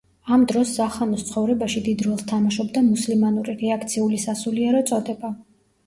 [0.35, 5.37] ამ დროს სახანოს ცხოვრებაში დიდ როლს თამაშობდა მუსლიმანური რეაქციული სასულიერო წოდება.